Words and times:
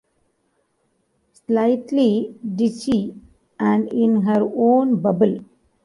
Slightly 1.45 2.33
ditzy 2.43 3.21
and 3.59 3.87
in 3.93 4.23
her 4.23 4.51
own 4.55 4.99
bubble. 4.99 5.41